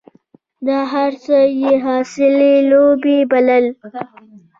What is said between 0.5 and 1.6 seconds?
دا هر څه